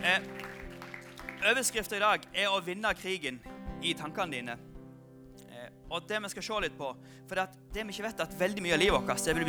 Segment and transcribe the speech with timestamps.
[0.00, 3.40] Eh, Overskriften i dag er 'Å vinne krigen
[3.82, 4.56] i tankene dine'.
[5.50, 6.96] Eh, og det vi skal se litt på,
[7.28, 9.44] for det, det vi ikke vet er at veldig mye av livet vårt det vil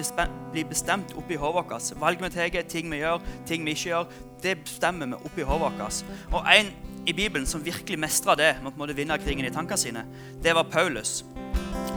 [0.52, 2.00] bli bestemt oppi hodet vårt.
[2.00, 4.06] Valg vi tar, ting vi gjør, ting vi ikke gjør,
[4.42, 6.04] det bestemmer vi oppi hodet vårt.
[6.34, 6.74] Og en
[7.08, 10.06] i Bibelen som virkelig mestra det med å vinne krigen i tankene sine,
[10.44, 11.24] det var Paulus.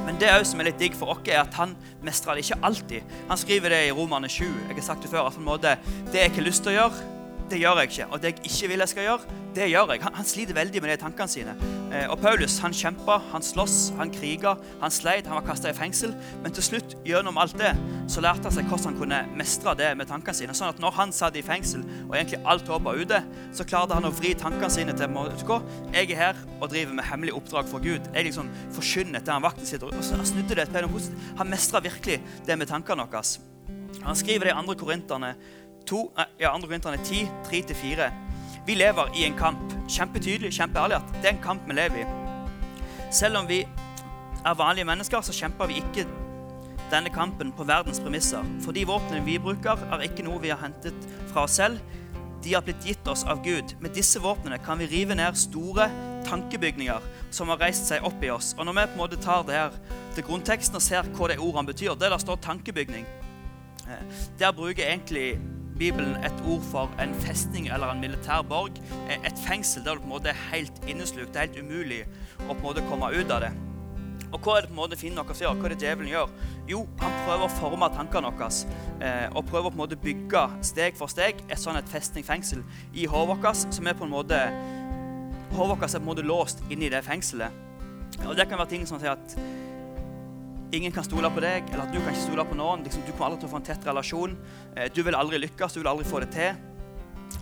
[0.06, 3.02] Men det som er litt digg for oss, er at han mestra det ikke alltid.
[3.28, 4.44] Han skriver det i Romerne 7.
[4.68, 5.78] Jeg har sagt det før, at på en måte,
[6.12, 7.13] Det jeg har lyst til å gjøre,
[7.50, 8.10] det gjør jeg ikke.
[8.10, 10.02] Og det jeg ikke vil jeg skal gjøre, det gjør jeg.
[10.02, 11.54] Han, han sliter veldig med det i tankene sine.
[11.94, 15.76] Eh, og Paulus han kjempa, han sloss, han kriga, han sleit, han var kasta i
[15.76, 16.14] fengsel.
[16.42, 17.70] Men til slutt, gjennom alt det,
[18.10, 20.56] så lærte han seg hvordan han kunne mestre det med tankene sine.
[20.56, 23.22] Sånn at når han satt i fengsel, og egentlig alt håp var ute,
[23.54, 25.60] så klarte han å vri tankene sine til å utgå.
[25.94, 28.10] Jeg er her og driver med hemmelig oppdrag for Gud.
[28.10, 31.32] Jeg liksom forkynner til han vakten sitter Og han snudde det til noe positivt.
[31.38, 33.24] Han mestra virkelig det med tankene våre.
[34.04, 35.34] Han skriver det i andre Korinterne
[35.86, 36.66] 2, nei, ja, 2.
[36.66, 38.10] Korinterne 10, 3-4.
[38.66, 39.72] Vi lever i en kamp.
[39.88, 42.06] Kjempetydelig, kjempeærlig at det er en kamp vi lever i.
[43.12, 43.60] Selv om vi
[44.44, 46.06] er vanlige mennesker, så kjemper vi ikke
[46.90, 48.44] denne kampen på verdens premisser.
[48.64, 51.80] For de våpnene vi bruker, er ikke noe vi har hentet fra oss selv.
[52.44, 53.76] De har blitt gitt oss av Gud.
[53.80, 55.88] Med disse våpnene kan vi rive ned store
[56.28, 58.52] tankebygninger som har reist seg opp i oss.
[58.58, 59.76] Og når vi på en måte tar det her
[60.14, 63.06] til grunnteksten og ser hva det ordene betyr, det der står tankebygning.
[63.88, 64.04] Eh,
[64.38, 65.38] Der bruker egentlig
[65.78, 68.78] Bibelen et ord for en festning eller en militær borg.
[69.08, 71.34] Eh, Et fengsel der du på en måte er helt inneslukt.
[71.34, 72.04] Det er helt umulig
[72.48, 73.52] å på en måte komme ut av det.
[74.34, 75.58] Og hva er det på en måte fienden vår gjør?
[75.58, 76.30] Hva er det djevelen gjør?
[76.68, 78.48] Jo, han prøver å forme tankene våre
[79.00, 82.64] eh, og prøver på en måte bygge steg for steg et sånn et festning-fengsel
[82.94, 84.40] i hodet vårt som er på en måte
[85.54, 87.62] Hodet vårt er på en måte låst inni det fengselet.
[88.26, 89.36] Og det kan være ting som sier at
[90.74, 92.84] ingen kan stole på deg, eller at du kan ikke stole på noen.
[92.86, 94.36] Liksom, du kommer aldri til å få en tett relasjon.
[94.74, 96.60] Eh, du vil aldri lykkes, du vil aldri få det til.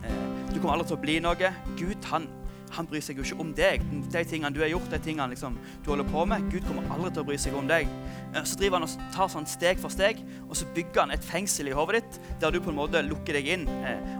[0.02, 1.52] Eh, du kommer aldri til å bli noe.
[1.80, 2.28] Gud han,
[2.76, 3.86] han bryr seg jo ikke om deg.
[4.12, 6.50] De tingene du har gjort, de tingene liksom, du holder på med.
[6.52, 7.88] Gud kommer aldri til å bry seg om deg.
[8.32, 11.26] Eh, så driver han og tar sånn steg for steg, og så bygger han et
[11.26, 13.68] fengsel i hodet ditt der du på en måte lukker deg inn.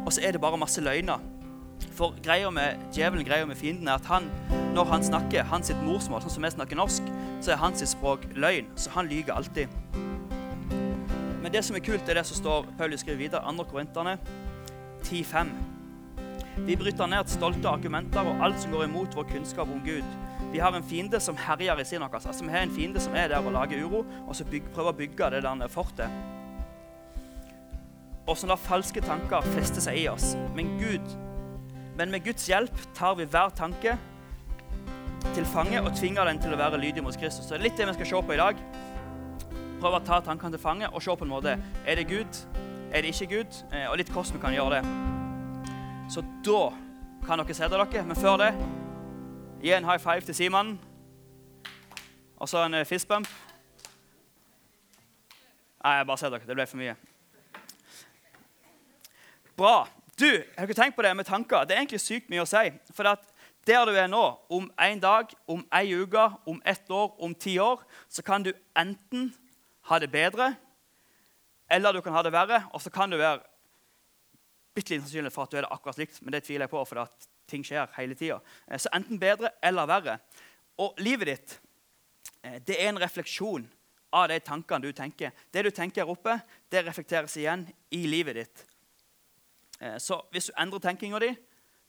[0.06, 1.21] Og så er det bare masse løgner.
[1.97, 4.31] For greia med djevelen, greia med fienden, er at han,
[4.75, 7.10] når han snakker hans sitt morsmål, sånn som vi snakker norsk,
[7.44, 8.70] så er hans språk løgn.
[8.76, 9.69] Så han lyver alltid.
[11.43, 13.69] Men det som er kult, er det som står Paulus skriver videre, 2.
[13.70, 14.16] Korinterne
[15.04, 15.53] 10,5.
[16.66, 20.06] Vi bryter ned stolte argumenter og alt som går imot vår kunnskap om Gud.
[20.53, 22.14] Vi har en fiende som herjer i sin vårt.
[22.14, 24.97] Altså, vi har en fiende som er der og lager uro, og bygg, prøver å
[24.97, 26.10] bygge det der fortet.
[28.26, 30.37] Og så lar falske tanker feste seg i oss.
[30.54, 31.16] Men Gud
[31.99, 33.99] men med Guds hjelp tar vi hver tanke
[35.35, 37.47] til fange og tvinger den til å være lydig mot Kristus.
[37.47, 38.63] Så det er litt det vi skal se på i dag.
[39.83, 41.57] Prøve å ta tankene til fange og se på en måte.
[41.87, 42.41] Er det Gud?
[42.93, 43.61] Er det ikke Gud?
[43.73, 44.83] Eh, Og litt hvordan vi kan gjøre det.
[46.13, 46.63] Så da
[47.27, 48.05] kan dere sette dere.
[48.07, 48.51] Men før det,
[49.63, 50.75] gi en high five til Simon.
[52.37, 53.29] Og så en eh, fist bump.
[55.83, 56.47] Nei, jeg bare setter dere.
[56.51, 56.97] Det ble for mye.
[59.57, 59.77] Bra.
[60.22, 61.65] Du, har dere tenkt på det med tanker?
[61.66, 62.69] Det er egentlig sykt mye å si.
[62.94, 63.25] For at
[63.66, 64.21] der du er nå,
[64.55, 68.53] om en dag, om ei uke, om ett år, om ti år, så kan du
[68.78, 69.32] enten
[69.91, 70.53] ha det bedre,
[71.71, 72.62] eller du kan ha det verre.
[72.71, 73.43] Og så kan du være
[74.77, 76.87] bitte litt sannsynlig for at du er det akkurat likt, men det tviler jeg på,
[76.87, 78.38] for at ting skjer hele tida.
[78.78, 80.19] Så enten bedre eller verre.
[80.78, 81.61] Og livet ditt,
[82.44, 83.66] eh, det er en refleksjon
[84.12, 85.34] av de tankene du tenker.
[85.50, 86.38] Det du tenker her oppe,
[86.71, 88.69] det reflekteres igjen i livet ditt.
[89.82, 91.32] Eh, Så hvis du endrer tenkinga di,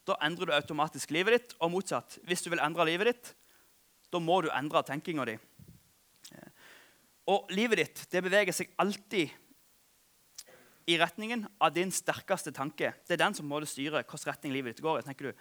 [0.07, 1.55] da endrer du automatisk livet ditt.
[1.61, 2.17] Og motsatt.
[2.27, 3.33] Hvis du vil endre livet ditt,
[4.11, 5.37] da må du endre tenkinga di.
[6.33, 6.49] Eh,
[7.27, 9.29] Og livet ditt det beveger seg alltid
[10.87, 12.93] i retningen av din sterkeste tanke.
[13.07, 15.03] Det er den som må styre hvilken retning livet ditt går i.
[15.03, 15.33] tenker du,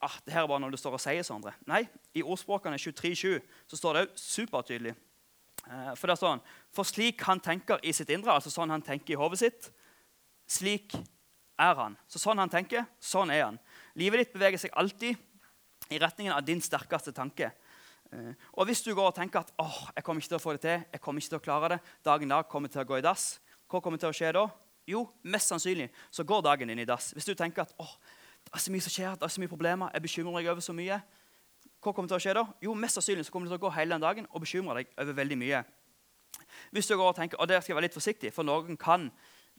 [0.00, 1.42] ah, det her er bare når du står og sier sånn.
[1.66, 4.94] Nei, i ordspråkene 23.7 så står det òg supertydelig.
[5.66, 8.82] Eh, For det er sånn, for slik han tenker i sitt indre, altså sånn han
[8.82, 9.72] tenker i hodet sitt,
[10.46, 10.94] slik
[11.58, 11.96] er han.
[12.08, 13.58] Så sånn han tenker, sånn er han.
[13.96, 15.16] Livet ditt beveger seg alltid
[15.92, 17.52] i retningen av din sterkeste tanke.
[18.12, 20.54] Eh, Og hvis du går og tenker at åh, jeg kommer ikke til å få
[20.56, 22.98] det til, jeg kommer ikke til å klare det, dagen dag kommer til å gå
[22.98, 23.38] i dass,
[23.70, 24.46] hva kommer til å skje da?
[24.86, 27.10] Jo, mest sannsynlig så går dagen din i dass.
[27.16, 27.96] Hvis du tenker at åh,
[28.46, 30.62] det er så mye som skjer, det er så mye problemer, jeg bekymrer meg over
[30.62, 31.00] så mye,
[31.82, 32.44] hva kommer til å skje da?
[32.62, 34.92] Jo, mest sannsynlig så kommer du til å gå hele den dagen og bekymre deg
[35.02, 35.64] over veldig mye.
[36.74, 39.10] Hvis du går og tenker, og der skal jeg være litt forsiktig, for noen kan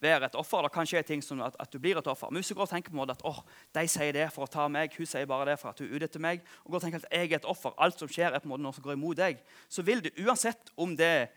[0.02, 0.62] være et offer.
[0.66, 2.30] Det kan skje ting som at, at du blir et offer.
[2.30, 3.42] Og tenker på en måte at oh,
[3.76, 5.96] de sier det for å ta meg, hun sier bare det for at hun er
[5.96, 8.32] ute etter meg, og går og tenker at jeg er et offer, alt som skjer
[8.32, 11.30] er på en måte noe som går imot deg, så vil du uansett om det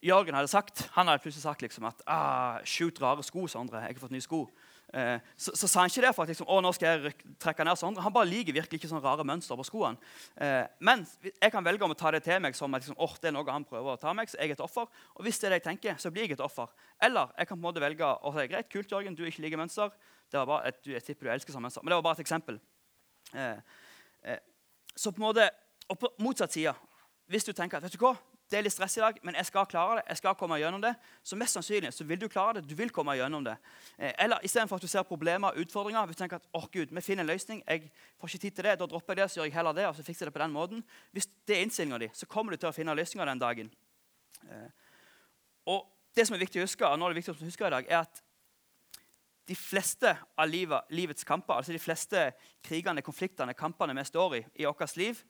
[0.00, 3.82] Jørgen hadde sagt, han hadde plutselig sagt liksom at ah, 'Sjukt rare sko, Sondre.
[3.84, 4.46] Jeg har fått nye sko.'
[4.92, 7.66] Eh, så, så, sa han ikke det for at liksom, å, nå skal jeg trekke
[7.66, 7.98] ned sånn.
[8.02, 10.10] Han bare liker virkelig ikke sånne rare mønster på skoene.
[10.42, 13.30] Eh, men jeg kan velge om å ta det til meg som liksom, oh, det
[13.30, 14.88] er noe han prøver å ta meg, så jeg er et offer.
[15.16, 16.72] Og hvis det er det jeg tenker, så blir jeg et offer.
[17.02, 19.62] Eller jeg kan på en måte velge å si greit, kult, Jørgen, du ikke liker
[19.62, 19.94] mønster.
[20.30, 22.24] Det var bare et, jeg tipper du elsker sånne mønster, men det var bare et
[22.26, 22.60] eksempel.
[23.34, 23.78] Eh,
[24.26, 24.42] eh,
[24.94, 25.46] så på en måte,
[25.90, 26.74] og på motsatt side,
[27.30, 28.16] hvis du tenker at vet du hva,
[28.50, 30.04] det er litt stress i dag, men jeg skal klare det.
[30.08, 32.68] jeg skal komme gjennom det, Så mest sannsynlig så vil du klare det.
[32.68, 33.56] Du vil komme gjennom det.
[33.98, 36.86] Eh, eller istedenfor at du ser problemer og utfordringer, hvis du tenker at oh, Gud,
[36.90, 39.40] vi finner en løsning, jeg får ikke tid til det, da dropper jeg det, så
[39.40, 40.82] gjør jeg heller det, og så fikser jeg det på den måten.
[41.12, 43.70] Hvis det er innstillinga di, så kommer du til å finne løsninger den dagen.
[44.48, 44.70] Eh,
[45.70, 45.86] og
[46.16, 47.86] det som er viktig å huske, og nå er det viktig å huske i dag,
[47.86, 48.22] er at
[49.50, 52.32] de fleste av livet, livets kamper, altså de fleste
[52.66, 55.22] krigene, konfliktene, kampene vi står i i vårt liv,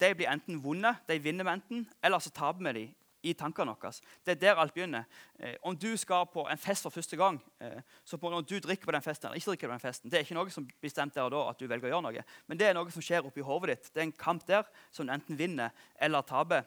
[0.00, 2.94] de blir enten vonde, de vinner vi enten, eller så taper vi dem
[3.26, 3.92] i tankene våre.
[4.24, 5.06] Det er der alt begynner.
[5.38, 8.86] Eh, om du skal på en fest for første gang, eh, så når du drikker
[8.86, 11.14] på den festen eller ikke drikker på den festen, det er ikke noe som bestemt
[11.14, 12.24] der og da at du velger å gjøre noe.
[12.46, 13.92] Men det er noe som skjer oppi hodet ditt.
[13.94, 16.64] Det er en kamp der som du enten vinner eller taper.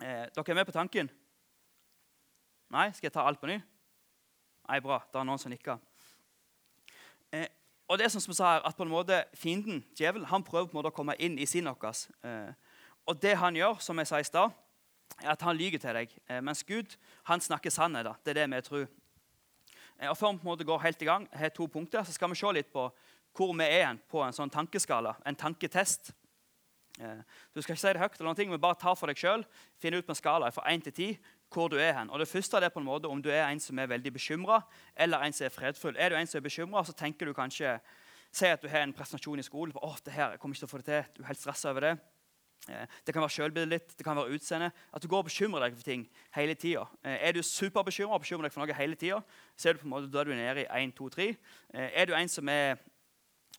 [0.00, 1.10] Eh, dere er med på tanken?
[2.72, 2.90] Nei?
[2.92, 3.60] Skal jeg ta alt på ny?
[4.68, 5.02] Nei, bra.
[5.12, 5.80] Det er noen som nikker.
[7.88, 10.70] Og det er som vi sa her, at på en måte Fienden, djevelen, han prøver
[10.70, 12.06] på en måte å komme inn i sinnet vårt.
[12.24, 12.52] Eh,
[13.06, 14.54] og det han gjør, som jeg sa i stad,
[15.20, 16.14] er at han lyver til deg.
[16.28, 16.96] Eh, mens Gud
[17.28, 18.08] han snakker sannhet.
[18.24, 18.86] Det er det vi tror.
[19.98, 22.04] Eh, og Før vi på en måte går helt i gang, jeg har to punkter,
[22.04, 22.88] så skal vi se litt på
[23.36, 26.12] hvor vi er på en sånn tankeskala, en tanketest.
[26.92, 29.40] Du skal ikke si det høyt, eller noen ting, men bare ta for deg sjøl.
[29.80, 32.10] Finn ut på en skala fra 1 til 10 hvor du er hen.
[32.10, 34.60] Og det første er på en måte om du er en som er veldig bekymra,
[34.96, 35.96] eller en som er fredfull.
[35.98, 37.78] Er du en som er bekymra, så tenker du kanskje
[38.32, 39.74] Si at du har en presentasjon i skolen.
[39.76, 41.02] åh, det her, jeg kommer ikke til å få det til.
[41.16, 41.90] Du er helt stressa over det.
[42.68, 44.70] Eh, det kan være sjølbildet ditt, det kan være utseende.
[44.88, 46.86] At du går og bekymrer deg for ting hele tida.
[47.04, 49.20] Eh, er du superbekymra og bekymrer deg for noe hele tida,
[49.56, 51.28] så er du på en måte, da er du nede i 1, 2, 3.
[51.74, 52.80] Er du en som er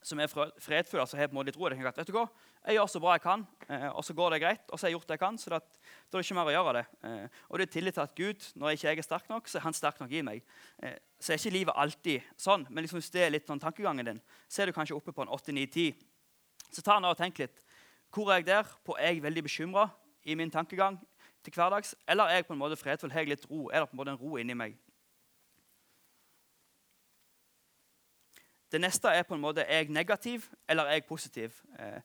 [0.04, 0.28] som er
[0.60, 1.70] fredfull, altså har på en måte litt ro.
[1.70, 2.26] Det kan vet du hva,
[2.64, 4.70] Jeg gjør så bra jeg kan, eh, og så går det greit.
[4.70, 6.54] Og så har jeg gjort det jeg kan, så da er det ikke mer å
[6.54, 6.84] gjøre det.
[7.04, 9.60] Eh, og det er tillit til at Gud, når jeg ikke er sterk nok, så
[9.60, 10.46] er han sterk nok i meg.
[10.80, 14.08] Eh, så er ikke livet alltid sånn, men liksom hvis det er litt sånn tankegangen
[14.08, 16.00] din, så er du kanskje oppe på en 8-9-10.
[16.72, 17.60] Så ta nå og tenk litt.
[18.14, 18.72] Hvor er jeg der?
[18.86, 19.90] På Er jeg veldig bekymra
[20.24, 21.02] i min tankegang
[21.44, 21.96] til hverdags?
[22.08, 23.12] Eller er jeg på en måte fredfull?
[23.12, 23.68] Har jeg litt ro?
[23.74, 24.78] Er det på en måte en ro inni meg?
[28.72, 31.60] Det neste er på en måte er jeg negativ eller er jeg positiv.
[31.80, 32.02] Eh,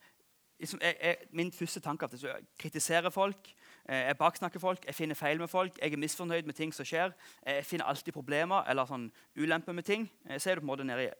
[0.58, 3.50] liksom, jeg, jeg, min første tanke er at jeg kritiserer folk,
[3.88, 6.86] eh, jeg baksnakker folk, jeg finner feil med folk, jeg er misfornøyd med ting som
[6.86, 7.14] skjer.
[7.46, 10.08] Eh, jeg finner alltid problemer eller sånn ulemper med ting.
[10.28, 11.12] Eh, så er du på en måte nede i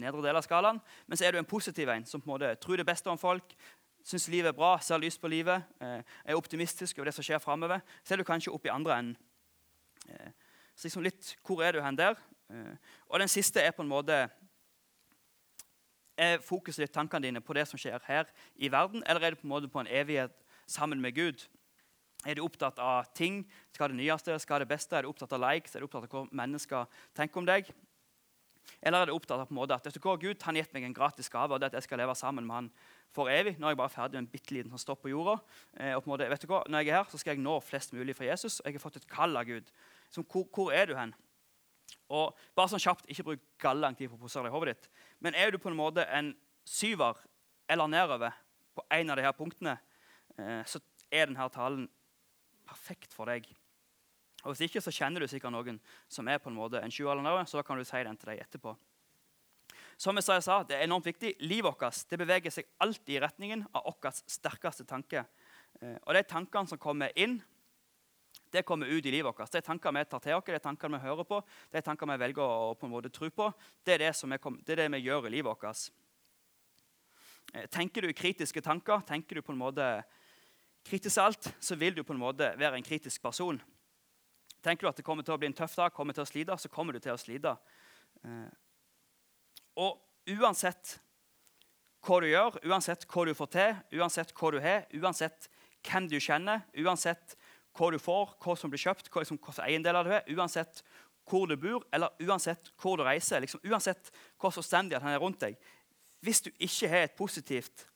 [0.00, 0.80] nedre del av skalaen.
[1.06, 3.20] Men så er du en positiv en som på en måte tror det beste om
[3.20, 3.54] folk,
[4.06, 7.82] syns livet er bra, ser lyst på livet, er optimistisk over det som skjer framover.
[8.00, 9.18] Så er du kanskje oppe i andre enden.
[10.72, 12.16] Så liksom litt, Hvor er du hen der?
[13.06, 14.30] og den siste er på en måte
[16.20, 19.40] er fokuset ditt, tankene dine, på det som skjer her i verden, eller er det
[19.40, 20.36] på en måte på en evighet
[20.70, 21.46] sammen med Gud?
[22.28, 23.46] Er du opptatt av ting?
[23.72, 24.36] Skal det nyeste?
[24.42, 24.96] Skal det beste?
[24.96, 25.74] Er du opptatt av likes?
[25.74, 27.70] Er du opptatt av hva mennesker tenker om deg?
[28.82, 30.74] Eller er du opptatt av på en måte at vet du hva, Gud han gitt
[30.76, 32.68] meg en gratis gave, og det at jeg skal leve sammen med han
[33.16, 33.56] for evig?
[33.58, 35.38] Nå er jeg bare ferdig med en bitte liten sånn stopp på jorda.
[35.78, 37.44] Eh, og på en måte, vet du hva, Når jeg er her, så skal jeg
[37.44, 38.60] nå flest mulig for Jesus.
[38.64, 39.72] Jeg har fått et kall av Gud.
[40.12, 41.16] Så hvor, hvor er du hen?
[42.10, 44.90] Og bare sånn kjapt, Ikke bruk lang tid på å posere i hodet ditt.
[45.20, 46.32] Men er du på en måte en
[46.64, 47.18] syver
[47.70, 48.36] eller nedover
[48.74, 49.76] på en av disse punktene,
[50.38, 51.88] eh, så er denne talen
[52.66, 53.48] perfekt for deg.
[54.44, 57.12] Og Hvis ikke så kjenner du sikkert noen som er på en måte en sjuer
[57.12, 58.76] eller nedover, så da kan du si den til deg etterpå.
[60.00, 61.34] Som jeg sa, Det er enormt viktig.
[61.40, 65.26] Livet vårt beveger seg alltid i retningen av vår sterkeste tanke.
[65.82, 67.42] Eh, og de tankene som kommer inn,
[68.50, 69.54] det kommer ut i livet vårt.
[69.54, 71.40] Er tanker vi tar til oss, det er tanker vi hører på,
[71.70, 73.50] det er tanker vi velger å på en måte tro på.
[73.84, 75.90] Det er det, kom, det, er det vi gjør i livet vårt.
[77.54, 79.90] Eh, tenker du kritiske tanker, tenker du på en måte
[80.86, 83.60] kritisk alt, så vil du på en måte være en kritisk person.
[84.62, 86.56] Tenker du at det kommer til å bli en tøff dag, kommer til å slite,
[86.58, 87.54] så kommer du til å slite.
[88.24, 88.50] Eh,
[89.80, 90.98] og uansett
[92.04, 95.50] hva du gjør, uansett hva du får til, uansett hva du har, uansett
[95.86, 97.36] hvem du kjenner, uansett
[97.76, 100.82] hva du får, hva som blir kjøpt, hva, liksom, hva eiendeler du er, uansett
[101.30, 104.10] hvor du bor, eller uansett hvor du reiser, liksom, uansett
[104.40, 105.58] hvor omstendighet han er rundt deg.
[106.24, 107.86] Hvis du ikke har et positivt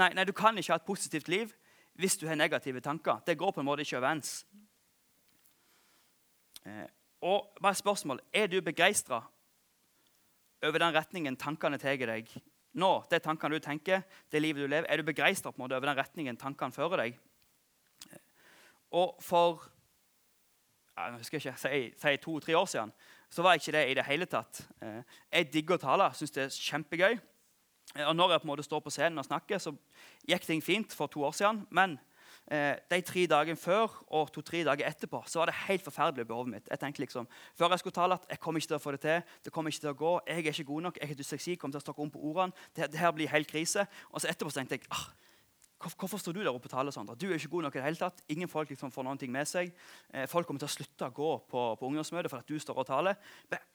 [0.00, 1.52] nei, nei, du kan ikke ha et positivt liv
[1.96, 3.22] hvis du har negative tanker.
[3.26, 4.42] Det går på en måte ikke overens.
[6.66, 6.88] Eh,
[7.24, 9.22] og bare et spørsmål, Er du begeistra
[10.62, 12.28] over den retningen tankene tar deg
[12.74, 13.04] nå?
[13.10, 16.72] Det tankene du tenker, det livet du lever, Er du begeistra over den retningen tankene
[16.72, 17.18] fører deg?
[18.90, 19.64] Og for
[20.96, 22.92] jeg husker ikke, si, si to-tre år siden,
[23.30, 24.62] så var jeg ikke det i det hele tatt.
[24.82, 25.02] Eh,
[25.32, 27.18] jeg digger å tale, syns det er kjempegøy.
[28.06, 29.72] Og når jeg på en måte står på scenen og snakker, så
[30.28, 31.62] gikk ting fint for to år siden.
[31.70, 31.98] Men
[32.50, 36.30] eh, de tre dagene før og to-tre dager etterpå så var det helt forferdelig i
[36.30, 36.72] behovet mitt.
[36.72, 39.02] Jeg tenkte liksom, Før jeg skulle tale at jeg kommer ikke til å få det
[39.04, 39.36] til.
[39.44, 41.76] det kommer ikke til å gå, Jeg er ikke god nok, jeg har dysleksi, kommer
[41.76, 42.52] til å snakke om på ordene.
[42.74, 43.86] Det, det, her blir helt krise.
[44.10, 45.08] Og så etterpå så tenkte jeg ah,
[45.76, 47.14] Hvorfor står du der oppe og taler, Sandra?
[47.14, 48.22] Du er ikke god nok i det hele tatt.
[48.32, 49.74] Ingen folk liksom får noen ting med seg.
[50.08, 52.80] Eh, folk kommer til å slutte å gå på, på ungdomsmøte for at du står
[52.80, 53.18] og taler.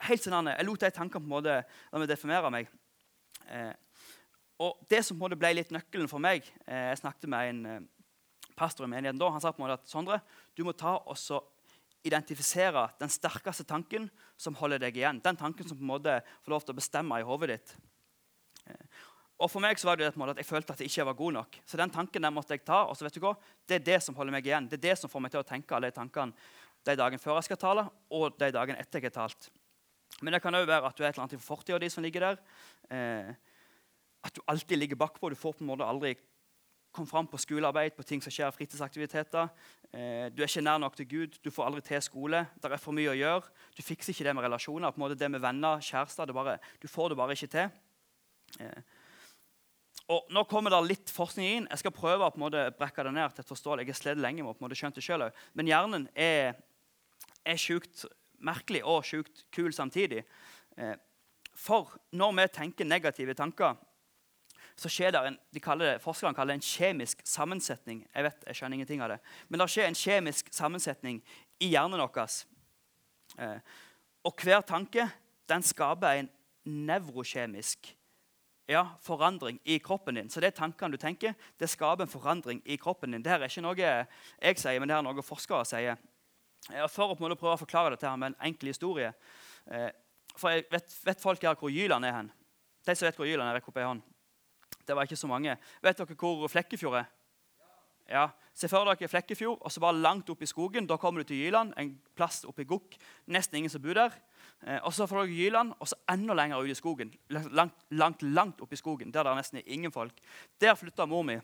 [0.08, 2.72] Helt sånn, Jeg lot de tankene på en måte la meg definere meg.
[3.46, 3.74] Eh,
[4.66, 7.50] og Det som på en måte ble litt nøkkelen for meg eh, Jeg snakket med
[7.50, 7.88] en
[8.58, 9.30] pastor i menigheten da.
[9.30, 10.22] Han sa på en måte at Sondre,
[10.58, 11.40] du må ta og så
[12.02, 14.10] identifisere den sterkeste tanken
[14.42, 15.22] som holder deg igjen.
[15.22, 17.76] Den tanken som på en måte får lov til å bestemme i hodet ditt.
[19.42, 21.18] Og for meg så var det et mål at jeg følte at jeg ikke var
[21.18, 21.56] god nok.
[21.66, 22.84] Så den tanken der måtte jeg ta.
[22.86, 23.34] og så vet du hva,
[23.66, 24.68] Det er det som holder meg igjen.
[24.70, 26.34] Det er det som får meg til å tenke alle de tankene
[26.86, 29.50] de dagene før jeg skal tale, og de dagene etter jeg har talt.
[30.22, 32.04] Men det kan òg være at du er et eller annet i fortida di som
[32.04, 32.40] ligger der.
[32.90, 33.34] Eh,
[34.26, 35.30] at du alltid ligger bakpå.
[35.30, 36.16] Du får på en måte aldri
[36.92, 39.50] komme fram på skolearbeid, på ting som skjer, fritidsaktiviteter.
[39.94, 41.38] Eh, du er ikke nær nok til Gud.
[41.42, 42.44] Du får aldri til skole.
[42.62, 43.54] Det er for mye å gjøre.
[43.78, 44.92] Du fikser ikke det med relasjoner.
[44.92, 46.26] på en måte Det med venner, kjærester.
[46.82, 47.70] Du får det bare ikke til.
[48.60, 48.82] Eh,
[50.12, 51.68] og Nå kommer det litt forskning inn.
[51.72, 53.86] Jeg skal prøve å på en måte brekke det ned til et forståelig.
[53.86, 55.38] Jeg har slitt lenge med å på en måte skjønt det selv òg.
[55.56, 56.58] Men hjernen er,
[57.48, 58.04] er sjukt
[58.44, 60.26] merkelig og sjukt kul samtidig.
[60.76, 60.98] Eh,
[61.56, 63.80] for når vi tenker negative tanker,
[64.76, 68.04] så skjer det en, de kaller det, Forskerne kaller det en kjemisk sammensetning.
[68.10, 69.20] Jeg vet, jeg skjønner ingenting av det.
[69.48, 71.22] Men det skjer en kjemisk sammensetning
[71.62, 72.38] i hjernen vår.
[73.40, 73.58] Eh,
[74.28, 75.08] og hver tanke
[75.48, 76.32] den skaper en
[76.68, 77.94] nevrokjemisk
[78.72, 80.30] ja, forandring i kroppen din.
[80.30, 83.24] Så det er tankene du tenker, det skaper en forandring i kroppen din.
[83.24, 86.00] Det er ikke noe jeg sier, men det er noe forskere sier.
[86.94, 89.08] For å prøve å forklare dette med en enkel historie
[89.74, 89.88] eh,
[90.38, 92.30] For jeg vet, vet folk her hvor Jyland er hen?
[92.86, 94.04] De som vet hvor Jyland er, rekk opp ei hånd.
[94.86, 95.56] Det var ikke så mange.
[95.82, 97.10] Vet dere hvor Flekkefjord er?
[98.12, 100.88] Ja, Se for dere Flekkefjord, og så bare langt opp i skogen.
[100.88, 102.98] Da kommer du til Jyland, en plass oppe i Gokk.
[103.32, 104.16] Nesten ingen som bor der.
[104.68, 107.14] Eh, og så får dere Jyland, og så enda lenger ut i skogen.
[107.30, 110.18] Langt, langt, langt opp i skogen, der det er nesten ingen folk.
[110.62, 111.40] Der flytta mor mi.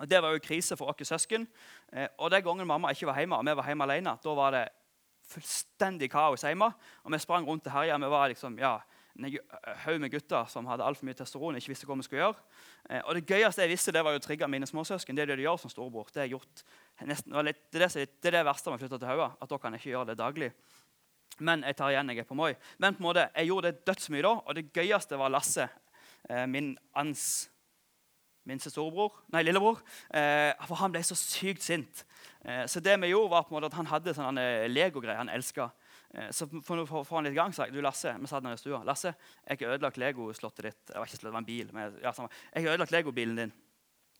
[0.00, 1.46] Og Det var jo krise for oss søsken.
[1.92, 4.50] Eh, og Den gangen mamma ikke var hjemme, og vi var hjemme alene, da var
[4.50, 4.68] det
[5.30, 6.72] fullstendig kaos hjemme.
[7.04, 7.98] Og vi sprang rundt og herja.
[7.98, 8.78] Vi var liksom, ja,
[9.18, 9.38] en
[9.84, 11.56] haug med gutter som hadde altfor mye testosteron.
[11.56, 12.42] ikke visste hva vi skulle gjøre.
[12.88, 15.16] Eh, og Det gøyeste jeg visste, det var å trigge mine småsøsken.
[15.16, 16.08] Det er det de gjør som storebror.
[16.12, 16.64] Det er, gjort
[17.06, 19.32] nesten, det, er det, det, er verste med å flytte til Hauga.
[19.40, 20.52] At da kan ikke gjøre det daglig.
[21.40, 22.52] Men jeg tar igjen jeg er på Moi.
[22.78, 25.68] Men på en måte, jeg gjorde det dødsmye da, og det gøyeste var Lasse,
[26.28, 27.50] eh, min ans
[28.48, 29.80] minste storebror, nei, lillebror.
[30.16, 32.04] Eh, for han ble så sykt sint.
[32.44, 35.32] Eh, så det vi gjorde var på en måte at han hadde sånne legogreier han
[35.32, 35.70] elska.
[36.14, 38.46] Eh, så for å få han litt i gang sa jeg du Lasse, vi satt
[38.46, 39.14] nede i stua, Lasse,
[39.46, 40.80] jeg har ødelagt legoslottet ditt.
[40.90, 41.74] Det var ikke en bil.
[41.76, 43.58] Jeg har ødelagt legobilen din.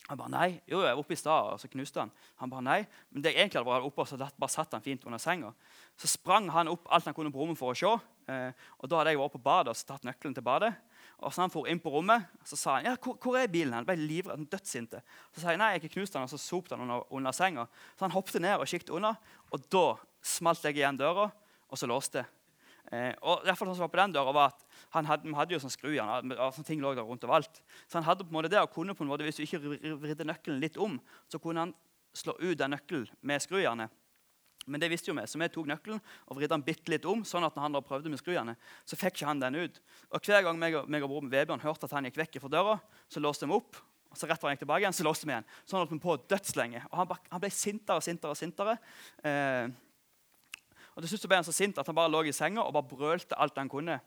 [0.08, 0.48] Han bare nei.
[0.66, 2.10] Jo, jeg var oppe i stad, og så knuste han.
[2.42, 2.78] Han bare nei.
[3.12, 5.52] Men det egentlig hadde vært oppe, så bare satt han fint under senga.
[6.00, 7.92] Så sprang han opp alt han kunne på rommet for å se.
[8.30, 10.72] Eh, og Da hadde jeg vært på badet og tatt nøkkelen til badet.
[11.20, 13.76] Og så han for inn på rommet, så sa han ja, hvor, er bilen.
[13.76, 15.02] Han ble livredd, dødssinte.
[15.34, 17.66] Så sa jeg nei, jeg ikke knuste han, og så sopte han under, under senga.
[17.94, 19.20] Så han hoppet ned og kikket under,
[19.52, 19.86] og da
[20.24, 21.28] smalt jeg igjen døra,
[21.68, 22.32] og så låste jeg.
[22.90, 25.60] Eh, og derfor som var på den døra var at han hadde, Vi hadde jo
[25.62, 26.32] sånn skrujern.
[26.34, 27.62] sånne ting lå der rundt overalt.
[27.86, 29.96] Så han hadde på en måte det å kunne på en måte, Hvis du ikke
[30.00, 31.74] vridde nøkkelen litt om, så kunne han
[32.12, 33.90] slå ut den nøkkelen med skrujernet.
[34.66, 37.22] Men det visste jo vi, så vi tok nøkkelen og vridde den bitte litt om.
[37.24, 39.80] sånn at når han da prøvde med skrujernet, så fikk ikke han den ut.
[40.10, 42.48] Og Hver gang meg og, meg og broren Vebjørn hørte at han gikk vekk fra
[42.52, 43.76] døra, så låste vi opp.
[44.10, 45.46] og så rett før han gikk tilbake igjen, så låste vi igjen.
[45.64, 46.82] Sånn at vi på dødslenge.
[46.90, 48.30] Og han, han ble sintere og sintere.
[48.30, 48.76] og sintere.
[49.24, 49.70] Eh,
[50.94, 52.90] og Til slutt ble han så sint at han bare lå i senga og bare
[52.90, 54.00] brølte alt han kunne.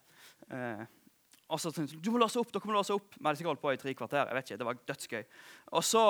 [0.49, 0.83] Eh,
[1.53, 3.15] og så tenkte du må låse opp, dere må låse opp.
[3.15, 4.27] Vi hadde sikkert holdt på i tre kvarter.
[4.27, 5.23] jeg vet ikke, Det var dødsgøy.
[5.77, 6.03] Og så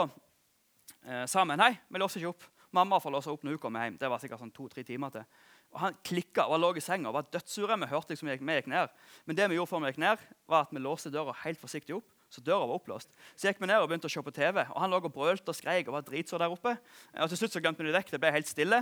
[1.06, 2.50] eh, sa vi nei, vi låser ikke opp.
[2.74, 3.98] Mamma får låse opp når hun kommer hjem.
[4.02, 5.26] Det var sikkert sånn to-tre timer til.
[5.74, 7.78] Og Han klikka og lå i senga og var dødssure.
[7.78, 8.96] Vi hørte liksom vi gikk, vi gikk ned.
[9.26, 11.98] Men det vi gjorde før vi gikk ned, var at vi låste døra helt forsiktig
[11.98, 12.10] opp.
[12.34, 13.12] Så døra var opplåst.
[13.38, 14.64] Så gikk vi ned og begynte å se på TV.
[14.64, 16.78] og Han lå og brølte og skreik og var dritsår der oppe.
[17.22, 18.10] Og Til slutt så glemte vi det vekk.
[18.16, 18.82] Det ble helt stille.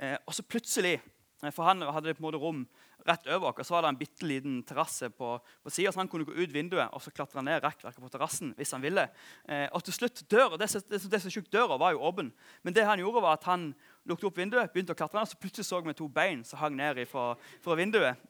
[0.00, 2.66] Eh, og så plutselig eh, For han hadde på en måte rom
[3.06, 3.70] rett over oss.
[3.70, 6.92] Var det en bitte liten terrasse på, på sida, så han kunne gå ut vinduet
[6.94, 9.06] og så klatre ned rekkverket på terrassen hvis han ville.
[9.48, 12.32] Eh, og til slutt, døra, det, det, det så sjukt, døra var jo åpen.
[12.66, 13.70] Men det han gjorde var at han
[14.08, 16.76] lukket opp vinduet, begynte å klatre ned, så plutselig så vi to bein som hang
[16.78, 17.32] ned fra,
[17.64, 18.28] fra vinduet.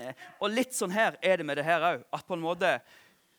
[0.00, 2.08] Eh, og litt sånn her er det med det her òg.
[2.14, 2.76] At på en måte,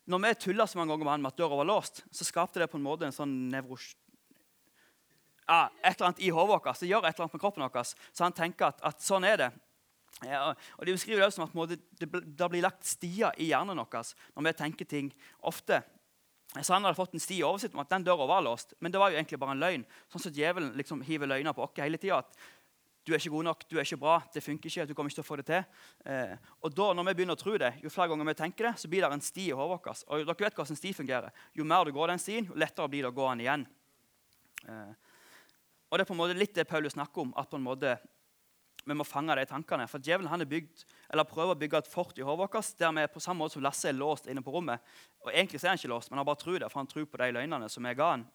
[0.10, 2.62] når vi tulla så mange ganger med han med at døra var låst, så skapte
[2.62, 3.94] det på en måte en sånn nevros
[5.48, 6.80] ja, et eller annet i hodet vårt.
[6.80, 7.94] Det gjør et eller annet med kroppen vår.
[8.16, 9.50] Så han tenker at, at sånn er det.
[10.22, 14.14] Ja, og De beskriver det som at det, det blir lagt stier i hjernen vår
[14.36, 15.82] når vi tenker ting ofte.
[16.54, 18.76] Han hadde fått en sti i oversikt om at den døra var låst.
[18.80, 19.86] Men det var jo egentlig bare en løgn.
[20.14, 22.22] Sånn som djevelen liksom hiver løgner på oss hele tida.
[23.04, 24.86] Du er ikke god nok, du er ikke bra, det funker ikke.
[24.88, 25.64] du kommer ikke til å få det til.
[26.08, 28.74] Eh, og da, når vi begynner å tro det, Jo flere ganger vi tenker det,
[28.80, 30.04] så blir det en sti i hodet vårt.
[30.08, 31.34] Og dere vet hvordan sti fungerer.
[31.54, 33.66] Jo mer du går den stien, jo lettere blir det å gå den igjen.
[34.70, 34.94] Eh,
[35.90, 37.98] og Det er på en måte litt det Paulus snakker om, at på en måte
[38.84, 39.88] vi må fange de tankene.
[39.88, 42.92] For djevelen han er bygd, eller prøver å bygge et fort i hodet vårt der
[42.98, 44.84] vi på samme måte som Lasse er låst inne på rommet.
[45.24, 47.22] Og Egentlig er han ikke låst, men han bare tror det, for han tror på
[47.22, 48.26] de løgnene som jeg ga han.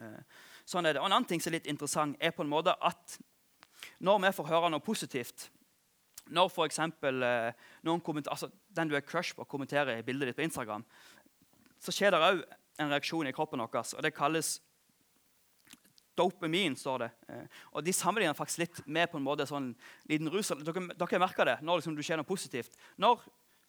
[0.00, 1.02] Eh, sånn er det.
[1.02, 3.18] Og En annen ting som er litt interessant, er på en måte at
[4.00, 5.50] når vi får høre noe positivt
[6.26, 6.80] Når f.eks.
[8.02, 10.82] kommenter, altså, den du er crush på, kommenterer bildet ditt på Instagram,
[11.78, 12.40] så skjer det òg
[12.82, 13.76] en reaksjon i kroppen vår.
[13.94, 14.56] og Det kalles
[16.16, 16.76] dopamin.
[16.76, 17.10] står det.
[17.28, 19.74] Eh, og De sammenligner faktisk litt med på en måte sånn
[20.08, 20.52] liten rus.
[20.64, 22.76] Dere, dere merker det når liksom, du skjer noe positivt.
[22.96, 23.22] Når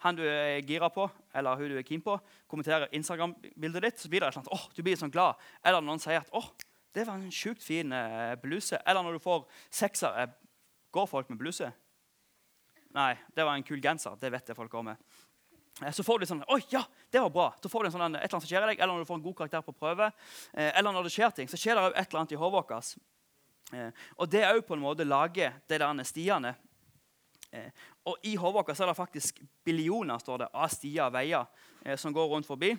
[0.05, 4.09] han du er gira på, eller hun du er keen på, kommenterer Instagram-bildet ditt, så
[4.11, 5.39] blir det sånn, oh, du blir sånn glad.
[5.65, 6.51] Eller noen sier at oh,
[6.93, 8.79] det var en sjukt fin eh, bluse.
[8.85, 10.13] Eller når du får sekser.
[10.21, 10.29] Eh,
[10.93, 11.71] går folk med bluse?
[12.97, 14.15] Nei, det var en kul genser.
[14.21, 15.17] Det vet jeg folk går med.
[15.83, 17.47] Eh, så får du sånn Oi, ja, det var bra.
[17.61, 19.19] Så får du sånn, et eller annet som skjer i deg, eller når du får
[19.19, 20.09] en god karakter på prøve.
[20.53, 22.95] Eh, eller når det skjer ting, så skjer det et eller annet i hodet vårt.
[23.77, 26.55] Eh, og det òg på en måte lager de der stiene.
[28.07, 32.13] Og i hodet vårt er det faktisk billioner står det, av stier og veier som
[32.13, 32.73] går rundt forbi.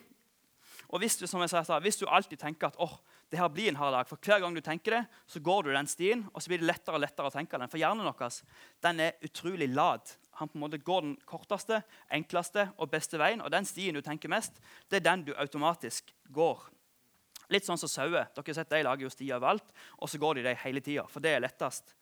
[0.92, 2.94] Og hvis du, som jeg sa, hvis du alltid tenker at oh,
[3.28, 5.72] det her blir en hard dag, for hver gang du tenker det, så går du
[5.74, 7.68] den stien, og så blir det lettere og lettere å tenke den.
[7.68, 8.38] For hjernen vår
[8.84, 10.14] den er utrolig lad.
[10.38, 11.80] Han på en måte går den korteste,
[12.14, 13.42] enkleste og beste veien.
[13.42, 16.60] Og den stien du tenker mest, det er den du automatisk går.
[17.50, 18.28] Litt sånn som sauer.
[18.34, 21.06] Dere har sett De lager jo stier overalt, og så går de dem hele tida,
[21.08, 21.94] for det er lettest.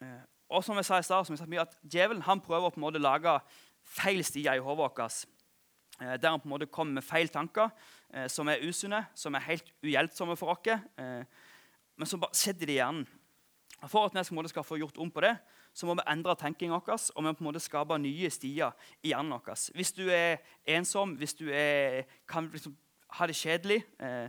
[0.00, 0.22] Eh,
[0.54, 3.38] og som jeg sa i stad, at Djevelen han prøver på en måte å lage
[3.84, 5.26] feil stier i hodet vårt.
[6.00, 7.70] Eh, der han på en måte kommer med feil tanker
[8.10, 10.88] eh, som er usunne, som er helt uhjelpsomme for oss.
[11.94, 13.04] Men som bare sitter i hjernen.
[13.90, 15.34] For at vi skal få gjort om på det,
[15.74, 18.72] så må vi endre tenkingen vår og vi må på en måte skape nye stier
[19.02, 19.70] i hjernen vår.
[19.74, 22.76] Hvis du er ensom, hvis du er, kan liksom
[23.18, 24.28] ha det kjedelig eh,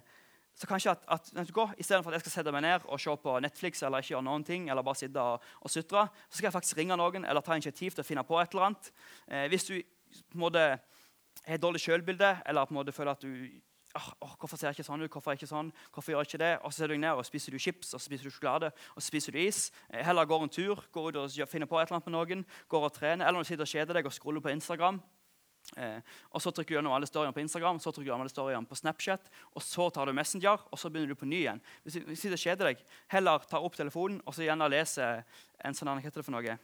[0.56, 1.32] så kanskje at, at
[1.78, 4.44] Istedenfor at jeg skal sette meg ned og se på Netflix eller ikke gjøre noen
[4.48, 7.58] ting, eller bare sitte og, og sutre, så skal jeg faktisk ringe noen eller ta
[7.58, 8.92] initiativ til å finne på et eller annet.
[9.28, 10.66] Eh, hvis du på en måte
[11.46, 13.52] har dårlig sjølbilde eller på en måte føler at du
[13.96, 15.12] oh, oh, hvorfor ser jeg ikke sånn ut?
[15.12, 15.72] Hvorfor er jeg ikke sånn?
[15.94, 16.54] Hvorfor gjør jeg ikke det?
[16.62, 19.36] Og så ser du ned og spiser du chips og spiser du sjokolade og spiser
[19.36, 19.68] du is.
[19.90, 22.48] Eh, heller går en tur, går ut og finner på et eller annet med noen,
[22.72, 25.00] går og trener, eller når du sitter og kjeder deg og scroller på Instagram.
[25.82, 25.98] Eh,
[26.30, 28.70] og Så trykker du gjennom alle storyene på Instagram, så trykker du gjennom alle storyene
[28.70, 31.62] på Snapchat, og så tar du Messenger, og så begynner du på ny igjen.
[31.84, 35.10] Hvis sitter og kjeder deg, heller ta opp telefonen og så gjerne lese
[35.66, 36.58] en sånn hva heter det for noe?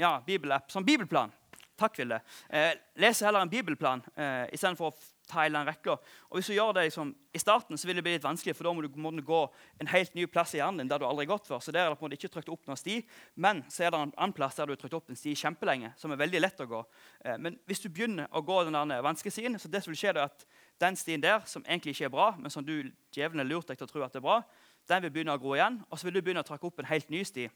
[0.00, 0.70] Ja, bibelapp.
[0.72, 1.34] Sånn bibelplan.
[1.80, 2.20] Takk, Vilde.
[2.52, 4.96] Eh, leser heller en bibelplan eh, istedenfor å
[5.30, 5.94] ta hele den rekka.
[6.28, 8.66] Og hvis du gjør det liksom, I starten så vil det bli litt vanskelig, for
[8.66, 9.40] da må du, må gå
[9.80, 11.62] en helt ny plass i hjernen din der du aldri har gått før.
[11.64, 12.98] Så der er det på en måte ikke trykt opp noen sti,
[13.40, 15.92] men så er det en annen plass der du har trykt opp en sti kjempelenge,
[16.00, 16.82] som er veldig lett å gå.
[17.24, 20.02] Eh, men hvis du begynner å gå den der vanskelige stien, så det som vil
[20.02, 20.44] skje er at
[20.82, 22.74] den stien der, som egentlig ikke er bra, men som du
[23.14, 24.42] djevelen har lurt deg til å tro at det er bra,
[24.90, 26.90] den vil begynne å gro igjen, og så vil du begynne å trykke opp en
[26.90, 27.48] helt ny sti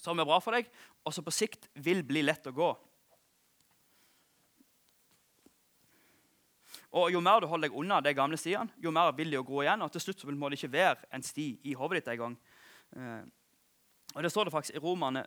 [0.00, 0.66] som er bra for deg,
[1.06, 2.72] og som på sikt vil bli lett å gå.
[6.94, 9.62] Og Jo mer du holder deg unna de gamle stiene, jo mer vil de gro
[9.64, 9.82] igjen.
[9.82, 12.36] og Til slutt må det ikke være en sti i hodet ditt engang.
[12.96, 13.24] Eh,
[14.14, 15.24] og det står det faktisk i Romerne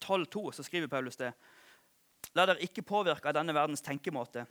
[0.00, 1.34] 12,2, så skriver Paulus det.
[2.34, 4.46] La dere ikke påvirke av denne verdens tenkemåte,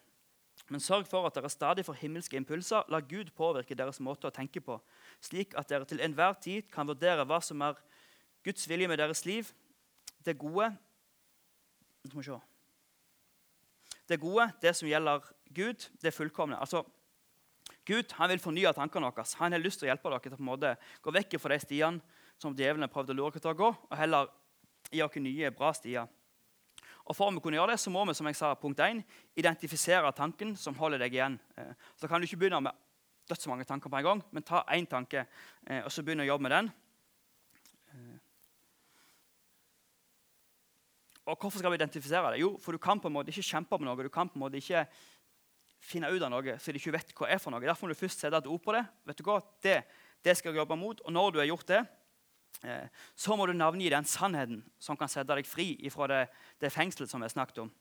[0.70, 2.86] men sørg for at dere stadig får himmelske impulser.
[2.94, 4.78] La Gud påvirke deres måte å tenke på,
[5.22, 7.82] slik at dere til enhver tid kan vurdere hva som er
[8.46, 9.50] Guds vilje med deres liv,
[10.26, 10.70] det gode
[14.10, 15.24] Det gode, det som gjelder
[15.56, 16.60] Gud, det fullkomne.
[16.62, 16.84] Altså,
[17.86, 19.26] Gud han vil fornye tankene våre.
[19.40, 21.54] Han har lyst til å hjelpe dere til å på en måte gå vekk fra
[21.56, 24.30] de stiene som djevelen har prøvd å lure dere til å gå, og heller
[24.92, 26.08] gi dere nye, bra stier.
[27.06, 29.04] Og For å kunne gjøre det, så må vi som jeg sa, punkt 1,
[29.38, 31.38] identifisere tanken som holder deg igjen.
[31.58, 32.82] Eh, så kan du ikke begynne med
[33.30, 36.48] dødsmange tanker på en gang, men ta én tanke eh, og så begynne å jobbe
[36.48, 36.72] med den.
[41.26, 42.42] Og Hvorfor skal vi identifisere det?
[42.42, 44.04] Jo, for Du kan på en måte ikke kjempe med noe.
[44.04, 44.86] Du kan på en måte ikke
[45.86, 47.64] finne ut av noe så du ikke vet hva er for noe.
[47.64, 48.84] Derfor må du først sette et ord på det.
[49.06, 49.40] Vet du hva?
[49.62, 49.78] Det,
[50.26, 51.02] det skal jeg jobbe mot.
[51.06, 51.82] Og når du har gjort det,
[52.64, 56.22] eh, så må du navngi den sannheten som kan sette deg fri fra det,
[56.62, 57.74] det fengselet som vi har snakket om.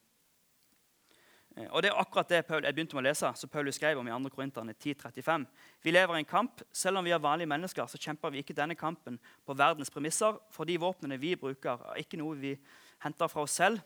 [1.56, 3.98] Eh, og Det er akkurat det Paul, jeg begynte med å lese, som Paulus skrev
[4.00, 4.32] om i 2.
[4.34, 5.46] Korinterne 10.35.
[5.84, 6.64] Vi lever i en kamp.
[6.72, 10.40] Selv om vi er vanlige mennesker, så kjemper vi ikke denne kampen på verdens premisser.
[10.50, 12.56] For de våpnene vi bruker, er ikke noe vi
[13.04, 13.82] henter fra oss selv.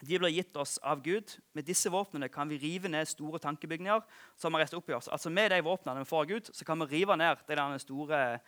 [0.00, 1.36] De blir gitt oss av Gud.
[1.52, 4.00] Med disse våpnene kan vi rive ned store tankebygninger.
[4.36, 5.08] som har opp i oss.
[5.08, 8.40] Altså Med de våpnene vi får av Gud, så kan vi rive ned de store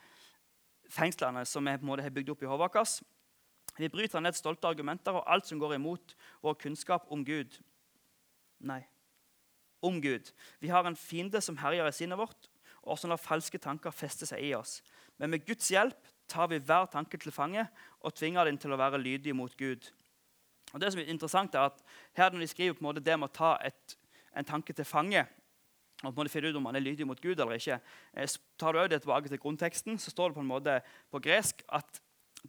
[0.89, 3.03] fengslene som vi på en måte har bygd opp i hodet vårt.
[3.79, 7.61] Vi bryter ned stolte argumenter og alt som går imot vår kunnskap om Gud.
[8.61, 8.83] Nei,
[9.83, 10.33] om Gud.
[10.61, 12.49] Vi har en fiende som herjer i sinnet vårt,
[12.83, 14.81] og som lar falske tanker feste seg i oss.
[15.19, 17.67] Men med Guds hjelp tar vi hver tanke til fange
[18.01, 19.91] og tvinger den til å være lydig mot Gud.
[20.73, 21.83] Og det som er interessant er at
[22.17, 23.97] her Når de skriver på en måte det med å ta et,
[24.37, 25.27] en tanke til fange
[26.03, 27.79] og på en måte finne ut om man er lydig mot Gud eller ikke,
[28.15, 30.81] eh, tar du også det tilbake til grunnteksten, så står det på en måte
[31.11, 32.01] på gresk at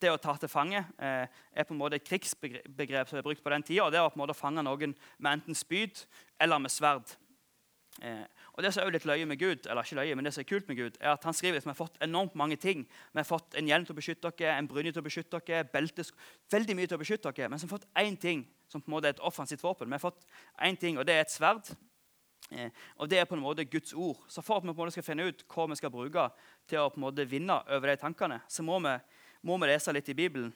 [0.01, 3.43] det å ta til fange eh, er på en måte et krigsbegrep som er brukt
[3.43, 3.91] på den tida.
[3.93, 6.01] Det var på en måte å fange noen med enten spyd
[6.41, 7.13] eller med sverd.
[8.01, 10.43] Eh, og Det som er litt løye med Gud, eller ikke løye, men det som
[10.43, 12.83] er kult med Gud, er at han skriver at vi har fått enormt mange ting.
[12.85, 15.63] Vi har fått en hjelm til å beskytte dere, en brynje til å beskytte dere,
[15.73, 16.05] belte,
[16.53, 17.49] veldig mye til å beskytte dere.
[17.49, 19.89] Men så har vi fått én ting som på en måte er et offensivt våpen.
[19.89, 20.21] Vi har fått
[20.61, 21.73] én ting, og det er et sverd.
[22.51, 22.69] Eh,
[23.01, 24.21] og Det er på en måte Guds ord.
[24.29, 26.29] Så For at vi på en måte skal finne ut hva vi skal bruke
[26.69, 28.99] til å på en måte vinne over de tankene, så må vi
[29.43, 30.53] må vi lese litt i Bibelen.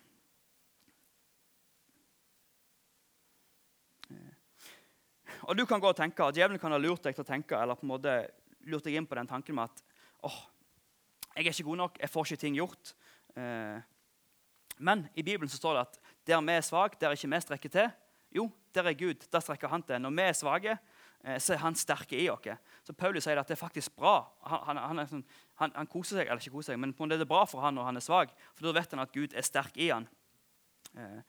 [5.48, 7.56] Og du kan gå og tenke, og Djevelen kan ha lurt deg til å tenke,
[7.56, 8.16] eller på en måte
[8.68, 9.84] lurt deg inn på den tanken med at
[10.28, 10.42] åh,
[11.38, 12.94] jeg er ikke god nok, jeg får ikke ting gjort.
[13.38, 13.80] Eh,
[14.78, 17.74] men i Bibelen så står det at der vi er svake, der ikke vi strekker
[17.74, 17.92] til,
[18.36, 19.24] jo, der er Gud.
[19.32, 20.02] Der strekker han til.
[20.04, 20.78] Når vi er svake,
[21.24, 22.48] Eh, så er han sterke i oss.
[22.86, 24.20] Så Paulus sier at det er faktisk bra.
[24.48, 25.26] Han, han, sånn,
[25.62, 27.90] han, han koser seg, eller ikke koser seg, men det er bra for han når
[27.90, 30.08] han er svak, for da vet han at Gud er sterk i han.
[30.94, 31.20] Eh,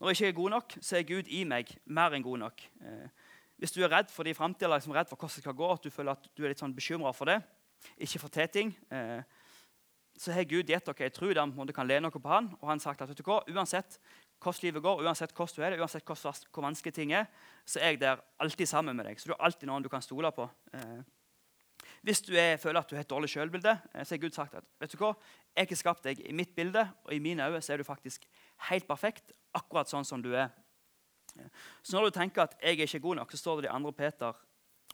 [0.00, 2.62] når jeg ikke er god nok, så er Gud i meg mer enn god nok.
[2.84, 3.19] Eh,
[3.60, 5.68] hvis du er redd for det i framtida, liksom redd for hvordan det skal gå,
[5.72, 7.38] at du føler at du er litt sånn bekymra for det,
[8.00, 8.72] ikke for ting,
[10.20, 12.66] så har Gud gitt dere en tro der du kan lene dere på han, og
[12.68, 14.00] han har sagt at vet du hva, uansett
[14.40, 17.28] hvordan livet går, uansett hvordan du er uansett hvor vanskelig ting er,
[17.64, 19.20] så er jeg der alltid sammen med deg.
[19.20, 20.48] Så du har alltid noen du kan stole på.
[20.76, 21.00] Eh,
[22.04, 24.56] hvis du er, føler at du har et dårlig sjølbilde, eh, så har Gud sagt
[24.56, 25.12] at vet du hva,
[25.56, 28.24] jeg har skapt deg i mitt bilde, og i mine øyne så er du faktisk
[28.70, 30.52] helt perfekt, akkurat sånn som du er.
[31.82, 33.90] Så når du tenker at jeg er ikke god nok, så står det i 2.
[33.96, 34.44] Peter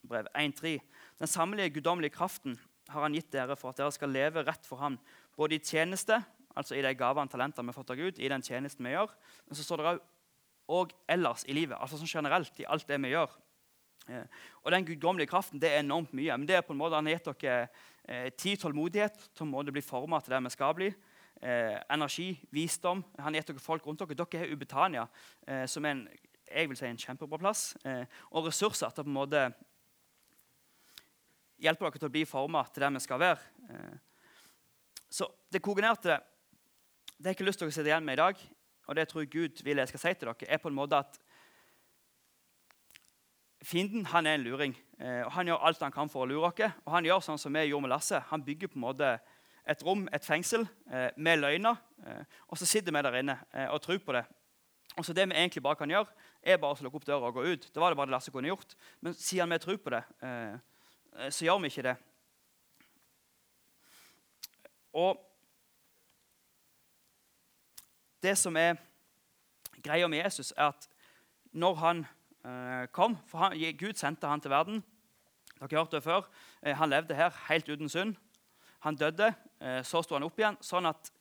[0.06, 0.78] brev 1.3.
[1.18, 4.78] Den sammelige guddommelige kraften har han gitt dere for at dere skal leve rett for
[4.78, 4.98] ham,
[5.36, 6.20] både i tjeneste
[6.56, 8.94] altså i de gavene og talentene vi har fått av Gud, i den tjenesten vi
[8.94, 9.12] gjør.
[9.46, 9.96] Men så står det
[10.76, 13.34] òg ellers i livet, altså sånn generelt i alt det vi gjør.
[14.06, 14.24] Eh,
[14.62, 16.36] og Den guddommelige kraften det er enormt mye.
[16.36, 17.68] men det er på en måte Han har gitt dere
[18.08, 20.94] eh, tid, tålmodighet til å bli formet til det vi skal bli.
[21.42, 23.04] Eh, energi, visdom.
[23.18, 24.14] Han har gitt dere folk rundt dere.
[24.14, 25.06] Dere har Ubetania,
[25.66, 26.08] som er en,
[26.46, 27.62] jeg vil si en kjempebra plass.
[27.84, 29.42] Eh, og ressurser til å på en måte
[31.62, 33.38] hjelpe dere til å bli formet til der vi skal være.
[33.70, 33.94] Eh,
[35.10, 36.18] så det kogenerte,
[37.16, 38.42] det har jeg ikke lyst til å sitte igjen med i dag,
[38.86, 40.98] og det tror jeg Gud vil jeg skal si til dere, er på en måte
[40.98, 41.18] at
[43.66, 44.76] fienden han er en luring.
[45.00, 46.76] Eh, og Han gjør alt han kan for å lure oss.
[46.84, 48.22] Og han gjør sånn som vi gjorde med Lasse.
[48.30, 49.16] Han bygger på en måte
[49.66, 50.62] et rom, et fengsel,
[51.16, 51.74] med løgner.
[52.46, 53.34] Og så sitter vi der inne
[53.72, 54.22] og tror på det.
[54.96, 56.06] Og så Det vi egentlig bare kan gjøre,
[56.46, 57.68] er bare å lukke opp døra og gå ut.
[57.74, 58.76] Det var det bare Lasse kunne gjort.
[59.02, 60.02] Men siden vi tror på det,
[61.34, 61.96] så gjør vi ikke det.
[64.96, 65.18] Og
[68.22, 68.78] det som er
[69.84, 70.88] greia med Jesus, er at
[71.56, 72.04] når han
[72.44, 74.84] eh, kom For han, Gud sendte han til verden.
[75.56, 76.24] Dere har hørt det før.
[76.62, 78.16] Eh, han levde her helt uten synd.
[78.84, 80.56] Han døde, eh, så sto han opp igjen.
[80.60, 81.12] sånn at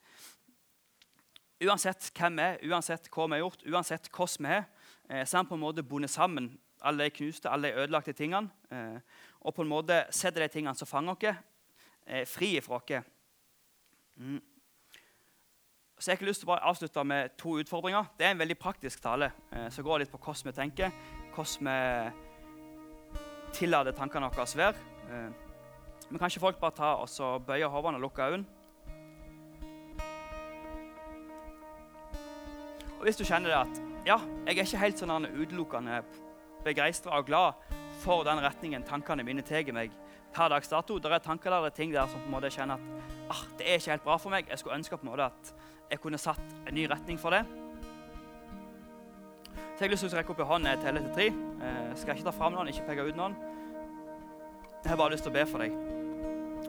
[1.64, 4.75] uansett hvem vi er, uansett hva vi har gjort, uansett hvordan vi er, eh,
[5.06, 6.50] så er han på en måte bundet sammen
[6.86, 8.50] alle de knuste, alle de ødelagte tingene.
[8.72, 9.00] Eh,
[9.42, 11.38] og på en måte setter de tingene som fanger oss,
[12.08, 13.06] eh, fri fra oss.
[14.16, 14.42] Mm.
[16.00, 18.06] Så Jeg har lyst til å avslutte med to utfordringer.
[18.18, 20.92] Det er en veldig praktisk tale eh, som går litt på hvordan vi tenker,
[21.36, 22.12] hvordan vi
[23.54, 24.76] tillater tankene våre å være.
[25.10, 25.32] Eh,
[26.10, 28.46] men kanskje folk bare ta og så bøye hodene og lukke øynene?
[33.00, 36.02] Og Hvis du kjenner det at ja, jeg er ikke helt sånn utelukkende
[36.66, 37.62] begeistra og glad
[38.04, 39.94] for den retningen tankene mine tar meg
[40.36, 41.00] per dags dato.
[41.00, 43.44] Det er tanker der, det er ting der som på en måte kjenner at ah,
[43.58, 44.50] det er ikke helt bra for meg.
[44.50, 45.54] Jeg skulle ønske på en måte at
[45.92, 47.46] jeg kunne satt en ny retning for det.
[49.76, 51.28] Så jeg har lyst til å rekke opp en hånd når jeg teller til tre.
[51.66, 53.38] Jeg skal ikke ta fram noen, ikke peke ut noen.
[54.84, 55.80] Jeg har bare lyst til å be for deg.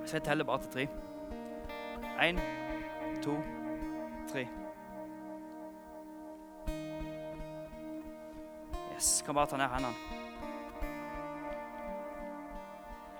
[0.07, 0.89] Så jeg teller bare til tre.
[2.27, 2.41] Én,
[3.23, 3.37] to,
[4.33, 4.49] tre.
[8.97, 9.93] Yes, kan bare ta ned hendene.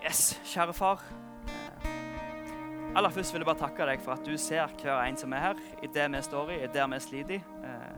[0.01, 1.03] Yes, kjære far.
[1.45, 5.35] Eh, aller først vil jeg bare takke deg for at du ser hver en som
[5.37, 7.39] er her, i det vi står i, i det vi sliter i.
[7.69, 7.93] Eh,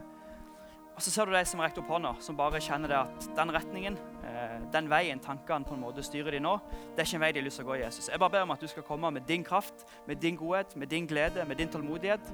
[0.92, 3.28] og så ser du de som har rekt opp hånda, som bare kjenner det at
[3.38, 3.96] den retningen,
[4.28, 6.58] eh, den veien tankene på en måte styrer de nå,
[6.92, 8.10] det er ikke en vei de har lyst til å gå Jesus.
[8.12, 10.92] Jeg bare ber om at du skal komme med din kraft, med din godhet, med
[10.92, 12.28] din glede, med din tålmodighet.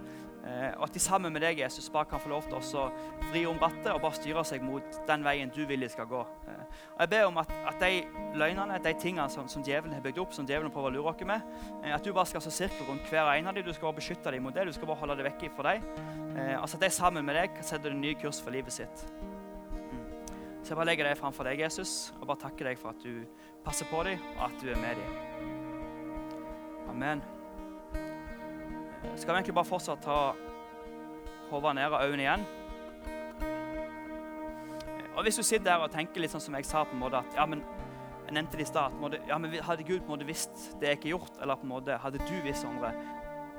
[0.46, 2.84] Eh, og at de sammen med deg Jesus, bare kan få lov til å
[3.30, 6.22] vri om rattet og bare styre seg mot den veien du vil de skal gå.
[6.46, 6.62] Eh,
[6.94, 8.04] og Jeg ber om at, at de
[8.38, 11.26] løgnene, de tingene som, som, djevelen har bygd opp, som djevelen prøver å lure oss
[11.26, 11.44] med,
[11.82, 13.66] eh, at du bare skal så sirkel rundt hver ene av dem.
[13.66, 14.68] Du skal bare beskytte dem mot det.
[14.68, 15.88] Du skal bare holde det vekk fra dem.
[16.36, 19.06] altså at de sammen med deg kan sette en ny kurs for livet sitt.
[19.16, 20.02] Mm.
[20.62, 23.24] Så jeg bare legger deg framfor deg, Jesus, og bare takker deg for at du
[23.64, 25.16] passer på dem, og at du er med dem.
[26.92, 27.24] Amen
[29.14, 30.18] skal vi egentlig bare fortsatt ta
[31.50, 32.46] hodet ned av øynene igjen.
[35.16, 37.22] Og Hvis du sitter der og tenker litt sånn som jeg sa, på en måte
[37.22, 37.62] at ja, men
[38.26, 38.96] jeg nevnte det i stad,
[39.28, 41.64] ja, men hadde Gud på en måte visst det jeg ikke har gjort, eller på
[41.68, 42.90] en måte hadde du visst andre,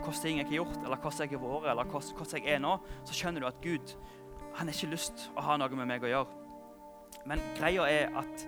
[0.04, 2.62] hvordan ting jeg ikke har gjort, eller hvordan jeg har vært, eller hvordan jeg er
[2.62, 2.74] nå,
[3.08, 3.96] så skjønner du at Gud
[4.58, 6.44] han har ikke lyst å ha noe med meg å gjøre.
[7.30, 8.48] Men greia er at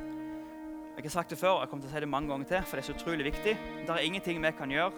[1.00, 2.64] Jeg har sagt det før, og jeg kommer til å si det mange ganger til,
[2.68, 3.54] for det er så utrolig viktig.
[3.88, 4.92] Det er ingenting vi kan gjøre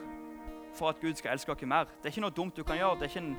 [0.78, 1.90] for at Gud skal elske oss mer.
[2.00, 3.00] Det er ikke noe dumt du kan gjøre.
[3.00, 3.36] Det er ikke en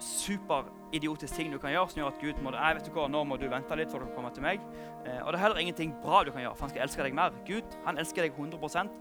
[0.00, 3.24] superidiotisk ting du kan gjøre som gjør at Gud må Nei, vet du hva, nå
[3.26, 4.62] må du vente litt før du kommer til meg.
[5.04, 7.16] Eh, og det er heller ingenting bra du kan gjøre, for han skal elske deg
[7.18, 7.34] mer.
[7.48, 8.94] Gud han elsker deg 100%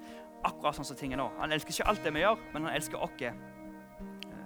[0.48, 1.30] akkurat sånn som ting er nå.
[1.42, 3.24] Han elsker ikke alt det vi gjør, men han elsker oss.
[3.28, 4.46] Eh,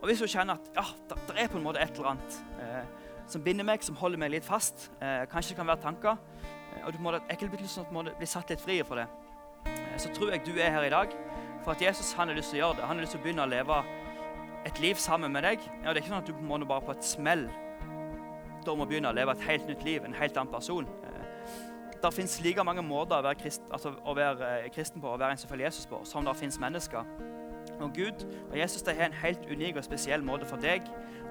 [0.00, 3.10] og hvis du kjenner at ja, det er på en måte et eller annet eh,
[3.30, 6.18] som binder meg, som holder meg litt fast, eh, kanskje det kan være tanker,
[6.84, 9.06] og du må, jeg kan bli satt litt fri for det,
[9.96, 11.12] så tror jeg du er her i dag
[11.64, 12.88] for at Jesus han har lyst til å gjøre det.
[12.88, 13.82] Han har lyst til å begynne å leve
[14.64, 15.64] et liv sammen med deg.
[15.82, 17.48] Ja, det er ikke sånn at du må bare på et smell
[18.64, 20.88] da må begynne å leve et helt nytt liv, en helt annen person.
[21.04, 25.10] Eh, det fins like mange måter å være, krist, altså å være eh, kristen på
[25.12, 27.10] og være en som følger Jesus på, som det fins mennesker.
[27.74, 30.86] Og Gud og Jesus de har en helt unik og spesiell måte for deg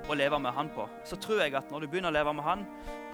[0.10, 0.88] å leve med Han på.
[1.08, 2.65] Så tror jeg at når du begynner å leve med Han,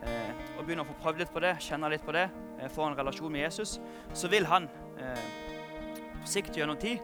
[0.03, 2.27] eh, og begynner å få prøvd litt på det, kjenne litt på det,
[2.75, 3.77] få en relasjon med Jesus,
[4.13, 4.67] så vil Han
[6.21, 7.03] på sikt gjennom tid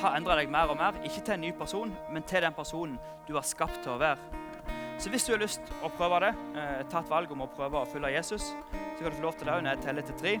[0.00, 0.98] ta endre deg mer og mer.
[1.06, 4.42] Ikke til en ny person, men til den personen du har skapt til å være.
[5.00, 7.82] Så hvis du har lyst å prøve det, eh, ta et valg om å prøve
[7.82, 10.40] å følge Jesus, så kan du få lov til det når jeg teller til tre.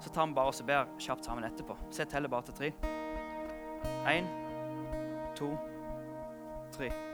[0.00, 1.76] Så tar vi bare oss og ber kjapt sammen etterpå.
[1.90, 2.72] Så jeg teller bare til tre.
[4.06, 4.26] Én,
[5.34, 5.56] to,
[6.72, 7.13] tre.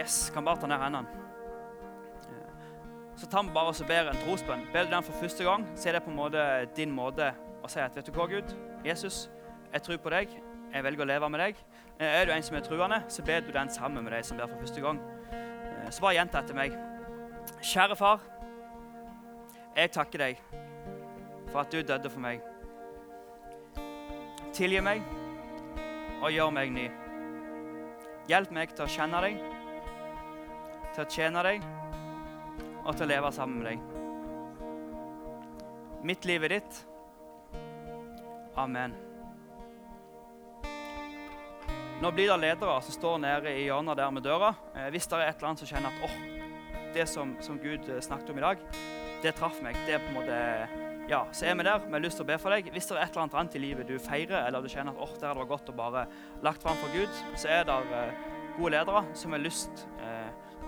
[0.00, 1.06] Yes, kan bare ta ned hendene.
[3.20, 4.62] Så tar vi bare og ber en trosbønn.
[4.72, 6.44] Ber du den for første gang, så er det på en måte
[6.76, 9.26] din måte å si at vet du hva, Gud, Jesus,
[9.74, 10.32] jeg tror på deg.
[10.72, 11.60] Jeg velger å leve med deg.
[11.98, 14.40] Eh, er du en som er truende, så ber du den sammen med deg som
[14.40, 15.02] ber for første gang.
[15.34, 16.78] Eh, så bare gjenta etter meg.
[17.60, 18.24] Kjære far.
[19.76, 20.40] Jeg takker deg
[21.50, 22.40] for at du døde for meg.
[24.56, 25.04] Tilgi meg
[26.22, 26.88] og gjør meg ny.
[28.30, 29.59] Hjelp meg til å kjenne deg
[31.00, 31.62] til å tjene deg
[32.84, 33.78] og til å leve sammen med deg.
[36.04, 36.80] Mitt liv er ditt.
[38.60, 38.96] Amen.
[42.00, 44.54] Nå blir det ledere som står nede i hjørnet der med døra.
[44.74, 46.14] Eh, hvis det er et eller annet som kjenner at oh,
[46.96, 48.62] det som, som, Gud eh, snakket om i dag,
[49.20, 49.76] det traff meg.
[49.84, 50.38] Det er på en måte,
[51.10, 51.84] ja, Så er vi der.
[51.84, 52.72] Vi har lyst til å be for deg.
[52.72, 55.04] Hvis det er et eller annet annet i livet du feirer, eller du kjenner at
[55.04, 56.06] oh, der det var godt å bare
[56.44, 60.19] lagt fram for Gud, så er det eh, gode ledere som har lyst eh,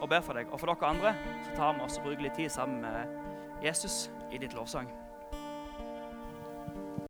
[0.03, 0.51] og ber for deg.
[0.51, 1.15] Og for dere andre
[1.47, 4.91] så tar vi oss og bruker litt tid sammen med Jesus i ditt lovsang.